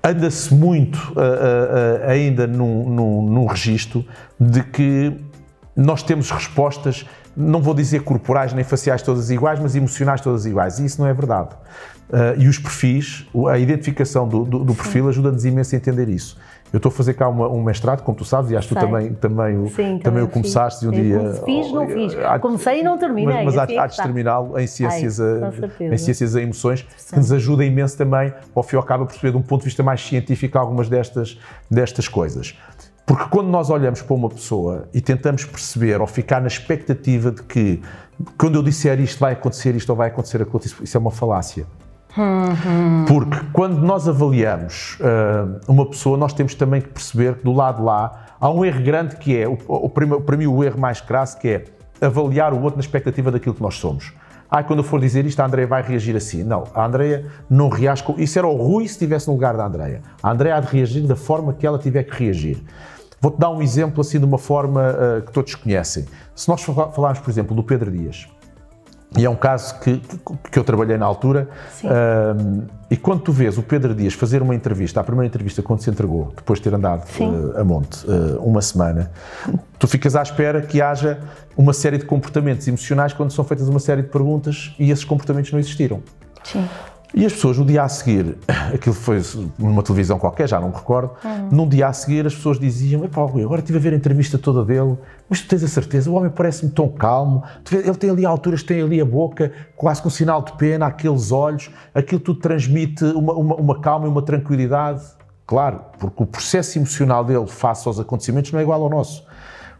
Anda-se 0.04 0.54
muito 0.54 1.14
ah, 1.16 2.02
ah, 2.08 2.12
ainda 2.12 2.48
num, 2.48 2.90
num, 2.90 3.22
num 3.30 3.46
registro 3.46 4.04
de 4.40 4.64
que 4.64 5.16
nós 5.76 6.02
temos 6.02 6.32
respostas, 6.32 7.06
não 7.38 7.62
vou 7.62 7.74
dizer 7.74 8.02
corporais 8.02 8.52
nem 8.54 8.64
faciais 8.64 9.02
todas 9.02 9.30
iguais, 9.30 9.60
mas 9.60 9.76
emocionais 9.76 10.20
todas 10.20 10.46
iguais. 10.46 10.80
E 10.80 10.86
isso 10.86 11.00
não 11.02 11.08
é 11.08 11.14
verdade. 11.14 11.56
Ah, 12.12 12.34
e 12.38 12.48
os 12.48 12.58
perfis, 12.58 13.28
a 13.50 13.58
identificação 13.60 14.28
do, 14.28 14.44
do- 14.44 14.64
do 14.66 14.74
perfil 14.76 15.08
ajuda-nos 15.08 15.46
imenso 15.46 15.76
a 15.76 15.78
entender 15.78 16.10
isso. 16.10 16.38
Eu 16.74 16.78
estou 16.78 16.90
a 16.90 16.94
fazer 16.94 17.16
cá 17.16 17.28
uma- 17.28 17.50
um 17.50 17.62
mestrado, 17.62 18.02
como 18.02 18.18
tu 18.18 18.24
sabes, 18.24 18.50
e 18.50 18.56
acho 18.56 18.70
que 18.70 18.76
tu 18.76 18.80
também, 18.80 19.14
também, 19.14 19.58
o, 19.58 19.68
Sim, 19.68 19.76
também 19.76 20.00
também 20.00 20.24
o 20.24 20.26
fiz. 20.28 20.34
começaste 20.34 20.86
e 20.86 20.88
um 20.88 20.94
Eu 20.94 21.02
dia. 21.04 21.34
fiz, 21.44 21.72
não 21.72 21.88
fiz. 21.88 22.14
Comecei 22.42 22.80
e 22.80 22.84
não 22.84 22.98
terminei, 22.98 23.44
Mas, 23.44 23.56
mas 23.56 23.58
há, 23.58 23.74
é 23.74 23.78
há 23.78 23.86
de 23.88 23.92
está. 23.94 24.04
terminá-lo 24.04 24.58
em 24.58 24.66
ciências, 24.68 25.20
Ai, 25.20 25.44
a- 25.44 25.52
certeza. 25.52 25.94
em 25.94 25.98
ciências 25.98 26.36
a 26.36 26.42
emoções, 26.42 26.82
que 27.10 27.18
nos 27.18 27.32
ajuda 27.34 27.66
imenso 27.66 27.98
também, 27.98 28.34
ao 28.56 28.64
fim 28.64 28.76
e 28.76 28.78
ao 28.78 28.84
cabo, 28.84 29.04
a 29.04 29.08
perceber 29.08 29.32
de 29.32 29.38
um 29.38 29.42
ponto 29.42 29.62
de 29.62 29.66
vista 29.66 29.84
mais 29.84 30.02
científico 30.02 30.58
algumas 30.58 30.88
destas, 30.88 31.38
destas 31.70 32.08
coisas. 32.08 32.58
Porque 33.06 33.26
quando 33.30 33.50
nós 33.50 33.70
olhamos 33.70 34.02
para 34.02 34.16
uma 34.16 34.30
pessoa 34.30 34.88
e 34.94 35.02
tentamos 35.02 35.44
perceber 35.44 36.00
ou 36.00 36.08
ficar 36.08 36.40
na 36.40 36.48
expectativa 36.48 37.32
de 37.32 37.44
que 37.44 37.82
quando 38.38 38.56
eu 38.56 38.64
disser 38.64 38.98
isto 39.02 39.20
vai 39.20 39.34
acontecer 39.34 39.76
isto 39.76 39.90
ou 39.90 39.96
vai 39.98 40.08
acontecer 40.08 40.42
aquilo, 40.42 40.62
isso 40.82 40.96
é 40.96 41.00
uma 41.00 41.12
falácia. 41.12 41.66
Porque 43.08 43.38
quando 43.54 43.80
nós 43.80 44.08
avaliamos 44.08 44.98
ah, 45.02 45.60
uma 45.68 45.86
pessoa, 45.86 46.18
nós 46.18 46.34
temos 46.34 46.54
também 46.56 46.82
que 46.82 46.90
perceber 46.90 47.36
que 47.36 47.44
do 47.44 47.54
lado 47.54 47.84
lá 47.84 48.26
há 48.40 48.50
um 48.50 48.64
erro 48.66 48.82
grande 48.84 49.16
que 49.16 49.38
é, 49.38 49.48
o, 49.48 49.58
o, 49.68 49.90
para 49.90 50.38
mim, 50.38 50.46
o 50.48 50.64
erro 50.64 50.80
mais 50.80 51.00
crasso, 51.02 51.38
que 51.40 51.48
é 51.48 51.64
avaliar 52.02 52.54
o 52.54 52.62
outro 52.62 52.78
na 52.78 52.82
expectativa 52.82 53.32
daquilo 53.32 53.56
que 53.56 53.62
nós 53.62 53.76
somos. 53.76 54.14
Ah, 54.50 54.62
quando 54.62 54.80
eu 54.80 54.84
for 54.84 55.00
dizer 55.00 55.26
isto, 55.26 55.40
a 55.40 55.46
Andrea 55.46 55.66
vai 55.66 55.82
reagir 55.82 56.14
assim. 56.16 56.44
Não, 56.44 56.66
a 56.76 56.86
Andrea 56.86 57.26
não 57.50 57.70
reage 57.70 58.04
com. 58.04 58.20
Isso 58.20 58.38
era 58.38 58.46
o 58.48 58.56
Rui 58.58 58.86
se 58.86 58.94
estivesse 58.94 59.28
no 59.28 59.34
lugar 59.34 59.56
da 59.56 59.66
Andrea. 59.66 60.02
A 60.22 60.30
Andrea 60.32 60.58
há 60.58 60.60
de 60.60 60.68
reagir 60.68 61.08
da 61.08 61.16
forma 61.16 61.54
que 61.54 61.66
ela 61.66 61.80
tiver 61.80 62.04
que 62.04 62.24
reagir. 62.26 62.62
Vou-te 63.22 63.40
dar 63.40 63.50
um 63.50 63.62
exemplo 63.62 64.02
assim 64.02 64.20
de 64.20 64.26
uma 64.26 64.38
forma 64.38 64.82
ah, 64.82 65.22
que 65.22 65.32
todos 65.32 65.56
conhecem. 65.56 66.06
Se 66.36 66.50
nós 66.50 66.62
fa- 66.64 66.90
falarmos, 66.92 67.20
por 67.20 67.30
exemplo, 67.30 67.56
do 67.56 67.64
Pedro 67.64 67.90
Dias, 67.92 68.28
e 69.18 69.26
é 69.26 69.30
um 69.30 69.36
caso 69.36 69.78
que, 69.80 70.02
que, 70.50 70.58
eu 70.58 70.64
trabalhei 70.64 70.98
na 70.98 71.06
altura. 71.06 71.50
Ahm, 71.84 72.62
e 72.90 72.96
quando 72.96 73.22
tu 73.22 73.32
vês 73.32 73.58
o 73.58 73.64
Pedro 73.64 73.94
Dias 73.94 74.14
fazer 74.14 74.42
uma 74.42 74.56
entrevista, 74.56 75.00
a 75.00 75.04
primeira 75.04 75.28
entrevista 75.28 75.62
quando 75.62 75.82
se 75.82 75.90
entregou, 75.90 76.34
depois 76.36 76.60
de 76.60 76.64
ter 76.64 76.76
andado 76.76 77.04
eh, 77.20 77.60
a 77.60 77.64
monte 77.64 78.06
eh, 78.06 78.38
uma 78.40 78.62
semana, 78.62 79.12
tu 79.80 79.88
ficas 79.88 80.16
à 80.16 80.22
espera 80.22 80.62
que 80.62 80.82
haja 80.82 81.20
uma 81.58 81.74
série 81.74 81.98
de 81.98 82.06
comportamentos 82.06 82.68
emocionais 82.68 83.14
quando 83.14 83.32
são 83.32 83.44
feitas 83.46 83.68
uma 83.68 83.80
série 83.80 84.02
de 84.02 84.10
perguntas 84.10 84.76
e 84.78 84.92
esses 84.92 85.06
comportamentos 85.06 85.52
não 85.52 85.60
existiram. 85.60 86.02
Sim. 86.44 86.68
E 87.14 87.26
as 87.26 87.34
pessoas, 87.34 87.58
no 87.58 87.66
dia 87.66 87.84
a 87.84 87.90
seguir, 87.90 88.38
aquilo 88.74 88.96
foi 88.96 89.22
numa 89.60 89.84
televisão 89.84 90.18
qualquer, 90.18 90.48
já 90.48 90.60
não 90.60 90.70
me 90.70 90.76
recordo, 90.76 91.12
hum. 91.26 91.50
num 91.52 91.68
dia 91.68 91.88
a 91.88 91.94
seguir 91.94 92.26
as 92.26 92.34
pessoas 92.34 92.58
diziam: 92.58 93.04
Epá, 93.04 93.22
Rui, 93.24 93.44
agora 93.44 93.60
estive 93.60 93.78
a 93.78 93.82
ver 93.82 93.94
a 93.94 93.96
entrevista 93.96 94.38
toda 94.38 94.64
dele, 94.64 94.98
mas 95.30 95.42
tu 95.42 95.48
tens 95.48 95.64
a 95.64 95.68
certeza, 95.68 96.10
o 96.10 96.14
homem 96.14 96.30
parece-me 96.30 96.72
tão 96.72 96.88
calmo, 96.88 97.44
ele 97.72 97.96
tem 97.96 98.10
ali 98.10 98.26
alturas, 98.26 98.64
tem 98.64 98.82
ali 98.82 99.02
a 99.02 99.06
boca, 99.06 99.52
quase 99.76 100.02
com 100.02 100.08
um 100.08 100.12
sinal 100.12 100.42
de 100.42 100.54
pena, 100.54 100.86
aqueles 100.86 101.32
olhos, 101.32 101.70
aquilo 101.94 102.20
tudo 102.20 102.40
transmite 102.40 103.04
uma, 103.04 103.34
uma, 103.34 103.56
uma 103.56 103.80
calma 103.82 104.06
e 104.06 104.10
uma 104.10 104.22
tranquilidade. 104.22 105.02
Claro, 105.46 105.82
porque 106.00 106.24
o 106.24 106.26
processo 106.26 106.78
emocional 106.78 107.26
dele 107.26 107.46
face 107.46 107.86
aos 107.86 108.00
acontecimentos 108.00 108.54
não 108.54 108.60
é 108.62 108.64
igual 108.64 108.82
ao 108.82 108.90
nosso. 108.90 109.26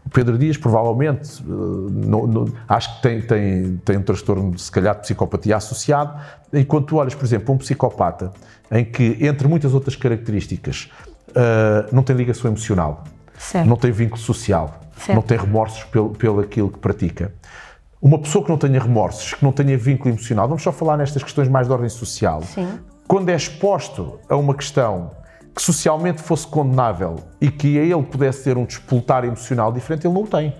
O 0.04 0.10
Pedro 0.10 0.36
Dias, 0.36 0.56
provavelmente, 0.56 1.42
eh, 1.42 2.52
acho 2.68 2.96
que 2.96 3.02
tem, 3.02 3.20
tem, 3.22 3.76
tem 3.84 3.96
um 3.98 4.02
transtorno, 4.02 4.58
se 4.58 4.70
calhar, 4.70 4.96
de 4.96 5.02
psicopatia 5.02 5.56
associado. 5.56 6.20
Enquanto 6.52 6.86
tu 6.86 6.96
olhas, 6.96 7.14
por 7.14 7.24
exemplo, 7.24 7.54
um 7.54 7.58
psicopata, 7.58 8.32
em 8.70 8.84
que, 8.84 9.16
entre 9.20 9.46
muitas 9.46 9.74
outras 9.74 9.94
características, 9.94 10.90
uh, 11.30 11.94
não 11.94 12.02
tem 12.02 12.16
ligação 12.16 12.50
emocional, 12.50 13.04
certo. 13.38 13.68
não 13.68 13.76
tem 13.76 13.92
vínculo 13.92 14.20
social, 14.20 14.80
certo. 14.96 15.14
não 15.14 15.22
tem 15.22 15.38
remorsos 15.38 15.84
pelo, 15.84 16.10
pelo 16.10 16.40
aquilo 16.40 16.70
que 16.70 16.78
pratica. 16.78 17.32
Uma 18.00 18.18
pessoa 18.18 18.44
que 18.44 18.50
não 18.50 18.58
tenha 18.58 18.80
remorsos, 18.80 19.34
que 19.34 19.44
não 19.44 19.52
tenha 19.52 19.78
vínculo 19.78 20.10
emocional, 20.10 20.48
vamos 20.48 20.62
só 20.62 20.72
falar 20.72 20.96
nestas 20.96 21.22
questões 21.22 21.48
mais 21.48 21.68
de 21.68 21.72
ordem 21.72 21.88
social. 21.88 22.42
Sim. 22.42 22.80
Quando 23.06 23.28
é 23.28 23.36
exposto 23.36 24.18
a 24.28 24.34
uma 24.34 24.54
questão 24.54 25.12
que 25.54 25.62
socialmente 25.62 26.22
fosse 26.22 26.46
condenável 26.46 27.16
e 27.40 27.50
que 27.50 27.78
a 27.78 27.82
ele 27.82 28.02
pudesse 28.02 28.44
ter 28.44 28.56
um 28.56 28.64
despoltar 28.64 29.24
emocional 29.24 29.72
diferente, 29.72 30.06
ele 30.06 30.14
não 30.14 30.22
o 30.22 30.26
tem. 30.26 30.54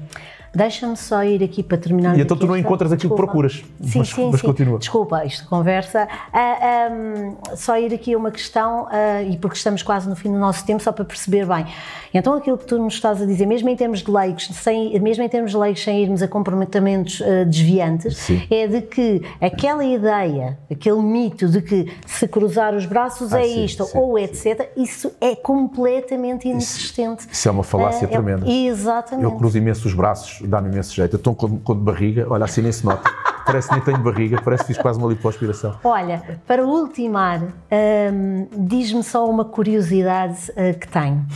Deixa-me 0.54 0.96
só 0.96 1.24
ir 1.24 1.42
aqui 1.42 1.62
para 1.62 1.78
terminar. 1.78 2.18
E 2.18 2.20
então 2.20 2.36
tu 2.36 2.46
não 2.46 2.56
encontras 2.56 2.92
aquilo 2.92 3.14
que 3.14 3.16
procuras. 3.16 3.64
Sim, 3.80 3.98
mas, 3.98 4.08
sim, 4.08 4.30
mas 4.30 4.40
sim. 4.40 4.46
continua. 4.46 4.78
Desculpa, 4.78 5.24
isto 5.24 5.48
conversa. 5.48 6.04
Uh, 6.04 6.08
ah, 6.32 6.88
um, 6.92 7.56
só 7.56 7.78
ir 7.78 7.94
aqui 7.94 8.12
a 8.12 8.18
uma 8.18 8.30
questão, 8.30 8.84
uh, 8.84 9.30
e 9.30 9.38
porque 9.38 9.56
estamos 9.56 9.82
quase 9.82 10.08
no 10.08 10.14
fim 10.14 10.30
do 10.30 10.38
nosso 10.38 10.64
tempo, 10.66 10.82
só 10.82 10.92
para 10.92 11.04
perceber 11.06 11.46
bem. 11.46 11.66
Então 12.12 12.34
aquilo 12.34 12.58
que 12.58 12.66
tu 12.66 12.78
nos 12.78 12.94
estás 12.94 13.22
a 13.22 13.24
dizer, 13.24 13.46
mesmo 13.46 13.68
em 13.70 13.76
termos 13.76 14.02
de 14.02 14.10
leigos, 14.10 14.48
sem, 14.52 14.98
mesmo 15.00 15.24
em 15.24 15.28
termos 15.28 15.52
de 15.52 15.56
leigos 15.56 15.82
sem 15.82 16.02
irmos 16.02 16.22
a 16.22 16.28
comprometamentos 16.28 17.20
uh, 17.20 17.46
desviantes, 17.46 18.18
sim. 18.18 18.46
é 18.50 18.66
de 18.66 18.82
que 18.82 19.22
aquela 19.40 19.82
ideia, 19.82 20.58
aquele 20.70 21.00
mito 21.00 21.48
de 21.48 21.62
que 21.62 21.90
se 22.06 22.28
cruzar 22.28 22.74
os 22.74 22.84
braços 22.84 23.32
ah, 23.32 23.40
é 23.40 23.44
sim, 23.44 23.64
isto, 23.64 23.88
ou 23.94 24.18
etc., 24.18 24.70
isso 24.76 25.12
é 25.18 25.34
completamente 25.34 26.46
inexistente. 26.46 27.20
Isso, 27.20 27.32
isso 27.32 27.48
é 27.48 27.50
uma 27.50 27.62
falácia 27.62 28.06
tremenda. 28.06 28.46
É, 28.46 28.66
exatamente. 28.66 29.24
Eu 29.24 29.32
cruzo 29.32 29.56
imenso 29.56 29.88
os 29.88 29.94
braços 29.94 30.41
dá-me 30.46 30.68
imenso 30.68 30.94
jeito. 30.94 31.14
Eu 31.14 31.18
estou 31.18 31.34
com, 31.34 31.58
com 31.58 31.74
de 31.74 31.80
barriga, 31.80 32.26
olha, 32.28 32.44
assim 32.44 32.62
nem 32.62 32.72
se 32.72 32.84
nota. 32.84 33.10
Parece 33.44 33.68
que 33.68 33.74
nem 33.74 33.84
tenho 33.84 33.98
barriga, 33.98 34.40
parece 34.40 34.62
que 34.62 34.68
fiz 34.68 34.78
quase 34.78 35.00
uma 35.00 35.08
lipoaspiração. 35.08 35.74
Olha, 35.82 36.22
para 36.46 36.64
ultimar, 36.64 37.40
hum, 37.42 38.46
diz-me 38.56 39.02
só 39.02 39.28
uma 39.28 39.44
curiosidade 39.44 40.50
uh, 40.52 40.78
que 40.78 40.86
tenho. 40.86 41.26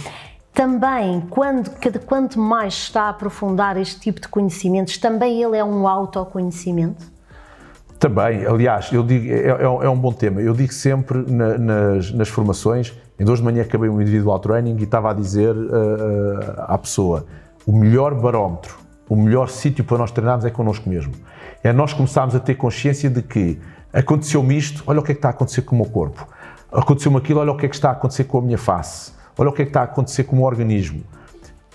Também, 0.54 1.20
quando, 1.28 1.70
quanto 2.06 2.40
mais 2.40 2.74
está 2.74 3.02
a 3.02 3.08
aprofundar 3.10 3.76
este 3.76 4.00
tipo 4.00 4.20
de 4.20 4.28
conhecimentos, 4.28 4.96
também 4.98 5.42
ele 5.42 5.56
é 5.56 5.64
um 5.64 5.86
autoconhecimento? 5.86 7.04
Também, 7.98 8.46
aliás, 8.46 8.92
eu 8.92 9.02
digo, 9.02 9.26
é, 9.26 9.48
é, 9.48 9.62
é 9.62 9.88
um 9.90 9.98
bom 9.98 10.12
tema. 10.12 10.40
Eu 10.40 10.54
digo 10.54 10.72
sempre 10.72 11.30
na, 11.30 11.58
nas, 11.58 12.12
nas, 12.12 12.28
formações, 12.28 12.96
em 13.18 13.24
dois 13.24 13.38
de 13.38 13.44
manhã 13.44 13.62
acabei 13.62 13.88
um 13.88 14.00
individual 14.00 14.38
training 14.38 14.76
e 14.78 14.84
estava 14.84 15.10
a 15.10 15.14
dizer 15.14 15.54
uh, 15.54 15.58
uh, 15.58 16.54
à 16.68 16.78
pessoa, 16.78 17.26
o 17.66 17.72
melhor 17.72 18.14
barómetro 18.14 18.85
o 19.08 19.16
melhor 19.16 19.48
sítio 19.48 19.84
para 19.84 19.98
nós 19.98 20.10
treinarmos 20.10 20.44
é 20.44 20.50
connosco 20.50 20.88
mesmo. 20.88 21.12
É 21.62 21.72
nós 21.72 21.92
começarmos 21.92 22.34
a 22.34 22.40
ter 22.40 22.54
consciência 22.54 23.08
de 23.08 23.22
que 23.22 23.58
aconteceu-me 23.92 24.56
isto, 24.56 24.82
olha 24.86 25.00
o 25.00 25.02
que 25.02 25.12
é 25.12 25.14
que 25.14 25.18
está 25.18 25.28
a 25.28 25.30
acontecer 25.30 25.62
com 25.62 25.76
o 25.76 25.78
meu 25.78 25.88
corpo. 25.88 26.26
Aconteceu-me 26.72 27.16
aquilo, 27.18 27.40
olha 27.40 27.52
o 27.52 27.56
que 27.56 27.66
é 27.66 27.68
que 27.68 27.74
está 27.74 27.90
a 27.90 27.92
acontecer 27.92 28.24
com 28.24 28.38
a 28.38 28.42
minha 28.42 28.58
face. 28.58 29.12
Olha 29.38 29.50
o 29.50 29.52
que 29.52 29.62
é 29.62 29.64
que 29.64 29.70
está 29.70 29.80
a 29.82 29.84
acontecer 29.84 30.24
com 30.24 30.34
o 30.34 30.38
meu 30.38 30.46
organismo. 30.46 31.02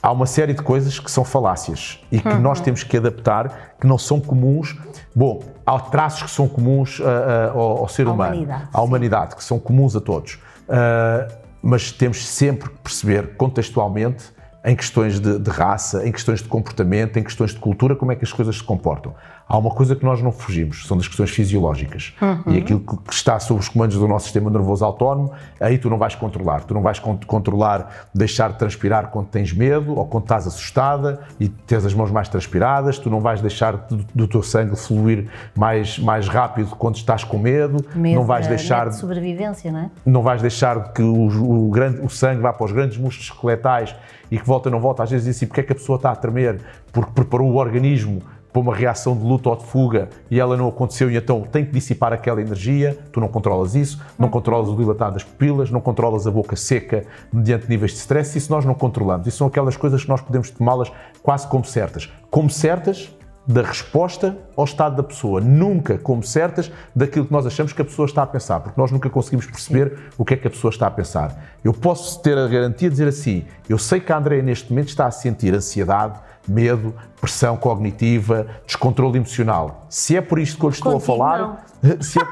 Há 0.04 0.12
uma 0.12 0.26
série 0.26 0.54
de 0.54 0.64
coisas 0.64 1.00
que 1.00 1.12
são 1.12 1.24
falácias 1.24 2.00
e 2.12 2.20
que 2.20 2.28
uhum. 2.28 2.40
nós 2.40 2.60
temos 2.60 2.84
que 2.84 2.98
adaptar, 2.98 3.76
que 3.80 3.86
não 3.86 4.00
são 4.00 4.20
comuns. 4.20 4.76
Bom, 5.16 5.44
há 5.64 5.80
traços 5.80 6.24
que 6.24 6.32
são 6.32 6.48
comuns 6.48 7.00
uh, 7.00 7.04
uh, 7.04 7.60
ao, 7.60 7.78
ao, 7.80 7.88
ser 7.88 8.08
humano, 8.08 8.34
humanidade, 8.34 8.70
à 8.74 8.82
humanidade, 8.82 9.36
que 9.36 9.44
são 9.44 9.60
comuns 9.60 9.96
a 9.96 10.02
todos. 10.02 10.40
Uh, 10.68 11.32
mas 11.62 11.92
temos 11.92 12.28
sempre 12.28 12.70
que 12.70 12.78
perceber 12.80 13.36
contextualmente 13.36 14.34
em 14.64 14.76
questões 14.76 15.20
de, 15.20 15.40
de, 15.40 15.50
raça, 15.50 16.08
em 16.08 16.12
questões 16.12 16.42
de 16.42 16.48
comportamento, 16.48 17.18
em 17.18 17.24
questões 17.24 17.52
de 17.52 17.60
cultura, 17.60 17.96
como 17.96 18.12
é 18.12 18.16
que 18.16 18.24
as 18.24 18.32
coisas 18.32 18.58
se 18.58 18.64
comportam. 18.64 19.16
Há 19.52 19.58
uma 19.58 19.72
coisa 19.72 19.98
que 19.98 20.06
nós 20.06 20.22
não 20.22 20.32
fugimos, 20.32 20.88
são 20.88 20.96
das 20.96 21.10
questões 21.10 21.30
fisiológicas. 21.30 22.14
Uhum. 22.22 22.54
E 22.54 22.58
aquilo 22.60 22.80
que 22.80 23.14
está 23.14 23.38
sob 23.38 23.60
os 23.60 23.68
comandos 23.68 23.98
do 23.98 24.08
nosso 24.08 24.24
sistema 24.24 24.50
nervoso 24.50 24.86
autónomo, 24.86 25.34
aí 25.60 25.78
tu 25.78 25.90
não 25.90 25.98
vais 25.98 26.16
controlar. 26.16 26.64
Tu 26.64 26.74
não 26.74 26.82
vais 26.82 27.00
controlar 27.00 28.08
deixar 28.16 28.54
de 28.54 28.58
transpirar 28.58 29.10
quando 29.10 29.28
tens 29.28 29.52
medo 29.52 29.94
ou 29.98 30.06
quando 30.06 30.24
estás 30.24 30.48
assustada 30.48 31.20
e 31.38 31.50
tens 31.50 31.86
as 31.86 31.94
mãos 31.94 32.10
mais 32.10 32.30
transpiradas. 32.30 32.98
Tu 32.98 33.10
não 33.10 33.20
vais 33.20 33.42
deixar 33.42 33.76
do, 33.76 34.06
do 34.16 34.26
teu 34.26 34.42
sangue 34.42 34.74
fluir 34.78 35.28
mais, 35.54 36.00
mais 36.00 36.30
rápido 36.30 36.74
quando 36.78 36.96
estás 36.96 37.26
com 37.26 37.38
medo. 37.38 37.86
medo 37.94 38.16
não 38.16 38.26
vais 38.26 38.48
deixar 38.48 38.88
de 38.88 38.96
sobrevivência, 38.96 39.70
não 39.70 39.80
é? 39.80 39.92
Não 40.06 40.22
vais 40.22 40.42
deixar 40.42 40.94
que 40.94 41.02
o, 41.02 41.66
o, 41.68 41.70
grande, 41.70 42.00
o 42.00 42.10
sangue 42.10 42.42
vá 42.42 42.54
para 42.54 42.66
os 42.66 42.72
grandes 42.72 42.98
músculos 42.98 43.30
esqueletais 43.30 43.94
e 44.32 44.40
que 44.40 44.48
volta 44.48 44.70
ou 44.70 44.72
não 44.72 44.80
volta. 44.80 45.04
Às 45.04 45.12
vezes 45.12 45.26
diz 45.26 45.36
assim, 45.36 45.46
porque 45.46 45.60
é 45.60 45.64
que 45.64 45.74
a 45.74 45.76
pessoa 45.76 45.98
está 45.98 46.10
a 46.10 46.16
tremer? 46.16 46.62
Porque 46.94 47.12
preparou 47.12 47.52
o 47.52 47.56
organismo 47.58 48.22
para 48.52 48.62
uma 48.62 48.76
reação 48.76 49.16
de 49.16 49.24
luta 49.24 49.50
ou 49.50 49.56
de 49.56 49.66
fuga 49.66 50.10
e 50.30 50.40
ela 50.40 50.58
não 50.58 50.68
aconteceu 50.68 51.10
e 51.10 51.18
então 51.18 51.42
tem 51.42 51.66
que 51.66 51.72
dissipar 51.72 52.12
aquela 52.12 52.42
energia, 52.42 52.98
tu 53.12 53.20
não 53.20 53.28
controlas 53.28 53.76
isso, 53.76 54.02
não 54.18 54.30
controlas 54.30 54.70
o 54.70 54.76
dilatar 54.76 55.12
das 55.12 55.24
pupilas, 55.24 55.72
não 55.72 55.80
controlas 55.80 56.28
a 56.28 56.32
boca 56.32 56.56
seca 56.56 57.06
mediante 57.32 57.70
níveis 57.70 57.92
de 57.92 57.98
stress, 57.98 58.38
isso 58.38 58.52
nós 58.52 58.66
não 58.66 58.74
controlamos. 58.74 59.28
Isso 59.28 59.38
são 59.38 59.48
aquelas 59.48 59.78
coisas 59.78 60.04
que 60.04 60.10
nós 60.10 60.22
podemos 60.22 60.50
tomá-las 60.50 60.92
quase 61.24 61.48
como 61.48 61.64
certas. 61.64 62.12
Como 62.30 62.50
certas 62.50 63.14
da 63.48 63.64
resposta 63.64 64.38
ao 64.56 64.66
estado 64.66 64.96
da 64.96 65.04
pessoa, 65.04 65.42
nunca 65.42 65.98
como 65.98 66.24
certas 66.24 66.72
daquilo 66.96 67.26
que 67.26 67.32
nós 67.32 67.46
achamos 67.46 67.74
que 67.74 67.82
a 67.82 67.86
pessoa 67.86 68.06
está 68.06 68.24
a 68.24 68.28
pensar, 68.28 68.60
porque 68.60 68.80
nós 68.80 68.92
nunca 68.92 69.10
conseguimos 69.10 69.46
perceber 69.48 69.98
o 70.18 70.24
que 70.24 70.36
é 70.36 70.38
que 70.38 70.48
a 70.48 70.50
pessoa 70.50 70.70
está 70.70 70.88
a 70.88 70.92
pensar. 70.92 71.36
Eu 71.64 71.74
posso 71.74 72.22
ter 72.22 72.38
a 72.38 72.48
garantia 72.48 72.88
de 72.88 72.94
dizer 72.94 73.08
assim: 73.08 73.46
eu 73.68 73.78
sei 73.78 74.00
que 74.00 74.12
a 74.12 74.18
Andrea 74.18 74.42
neste 74.42 74.70
momento 74.70 74.90
está 74.90 75.08
a 75.08 75.12
sentir 75.12 75.54
ansiedade, 75.54 76.20
medo, 76.48 76.94
pressão 77.22 77.56
cognitiva, 77.56 78.48
descontrole 78.66 79.18
emocional. 79.18 79.86
Se 79.88 80.18
é 80.18 80.22
por 80.22 80.40
isto 80.40 80.58
que 80.58 80.66
eu 80.66 80.70
estou 80.72 80.94
Contigo, 80.94 81.14
a 81.14 81.16
falar, 81.16 81.66
se 82.02 82.20
é, 82.20 82.24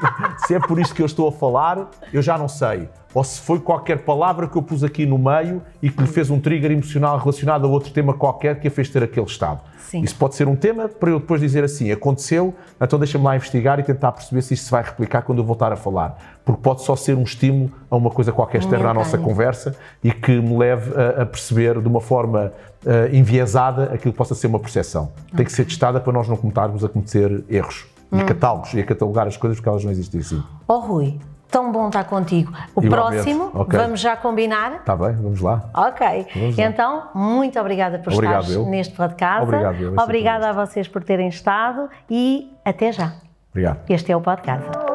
se 0.46 0.54
é 0.54 0.58
por 0.58 0.80
isto 0.80 0.94
que 0.94 1.00
eu 1.00 1.06
estou 1.06 1.28
a 1.28 1.32
falar, 1.32 1.88
eu 2.12 2.20
já 2.20 2.36
não 2.36 2.48
sei. 2.48 2.88
Ou 3.14 3.24
se 3.24 3.40
foi 3.40 3.58
qualquer 3.58 4.00
palavra 4.00 4.46
que 4.46 4.56
eu 4.56 4.62
pus 4.62 4.84
aqui 4.84 5.06
no 5.06 5.18
meio 5.18 5.62
e 5.82 5.90
que 5.90 6.00
lhe 6.02 6.08
fez 6.08 6.30
um 6.30 6.38
trigger 6.38 6.70
emocional 6.70 7.18
relacionado 7.18 7.66
a 7.66 7.68
outro 7.68 7.92
tema 7.92 8.14
qualquer 8.14 8.60
que 8.60 8.68
a 8.68 8.70
fez 8.70 8.88
ter 8.88 9.02
aquele 9.02 9.26
estado. 9.26 9.60
Sim. 9.90 10.02
Isso 10.02 10.14
pode 10.14 10.36
ser 10.36 10.46
um 10.46 10.54
tema 10.54 10.88
para 10.88 11.10
eu 11.10 11.18
depois 11.18 11.40
dizer 11.40 11.64
assim: 11.64 11.90
aconteceu, 11.90 12.54
então 12.80 12.96
deixa-me 12.96 13.24
lá 13.24 13.34
investigar 13.34 13.80
e 13.80 13.82
tentar 13.82 14.12
perceber 14.12 14.40
se 14.42 14.54
isto 14.54 14.66
se 14.66 14.70
vai 14.70 14.84
replicar 14.84 15.22
quando 15.22 15.38
eu 15.38 15.44
voltar 15.44 15.72
a 15.72 15.76
falar. 15.76 16.16
Porque 16.44 16.62
pode 16.62 16.82
só 16.82 16.94
ser 16.94 17.16
um 17.16 17.24
estímulo 17.24 17.72
a 17.90 17.96
uma 17.96 18.10
coisa 18.10 18.30
qualquer 18.30 18.58
externa 18.58 18.90
à 18.90 18.94
nossa 18.94 19.18
conversa 19.18 19.74
e 20.02 20.12
que 20.12 20.40
me 20.40 20.56
leve 20.56 20.92
a, 20.94 21.22
a 21.22 21.26
perceber 21.26 21.80
de 21.80 21.88
uma 21.88 22.00
forma 22.00 22.52
uh, 22.86 23.14
enviesada 23.14 23.84
aquilo 23.86 24.12
que 24.12 24.18
possa 24.18 24.36
ser 24.36 24.46
uma 24.46 24.60
percepção. 24.60 24.79
Okay. 24.80 25.36
Tem 25.36 25.46
que 25.46 25.52
ser 25.52 25.64
testada 25.64 26.00
para 26.00 26.12
nós 26.12 26.28
não 26.28 26.36
cometermos 26.36 26.84
a 26.84 26.88
cometer 26.88 27.44
erros. 27.48 27.86
E 28.12 28.16
hum. 28.16 28.26
catálogos, 28.26 28.74
e 28.74 28.80
a 28.80 28.84
catalogar 28.84 29.28
as 29.28 29.36
coisas 29.36 29.58
porque 29.58 29.68
elas 29.68 29.84
não 29.84 29.92
existem 29.92 30.20
assim. 30.20 30.42
Oh 30.66 30.78
Rui, 30.78 31.20
tão 31.50 31.70
bom 31.70 31.88
estar 31.88 32.04
contigo. 32.04 32.52
O 32.74 32.82
Igualmente. 32.82 33.22
próximo, 33.22 33.50
okay. 33.54 33.78
vamos 33.78 34.00
já 34.00 34.16
combinar? 34.16 34.76
Está 34.76 34.96
bem, 34.96 35.12
vamos 35.12 35.40
lá. 35.40 35.70
Ok. 35.74 36.26
Vamos 36.34 36.56
lá. 36.56 36.64
Então, 36.64 37.02
muito 37.14 37.58
obrigada 37.60 37.98
por 37.98 38.12
Obrigado 38.12 38.48
estar 38.48 38.64
neste 38.64 38.94
podcast. 38.94 39.42
Obrigado. 39.42 39.80
Eu, 39.80 39.94
obrigada 39.96 40.50
a 40.50 40.52
vocês 40.52 40.88
por 40.88 41.04
terem 41.04 41.28
estado 41.28 41.88
e 42.08 42.52
até 42.64 42.92
já. 42.92 43.12
Obrigado. 43.50 43.80
Este 43.88 44.12
é 44.12 44.16
o 44.16 44.20
podcast. 44.20 44.89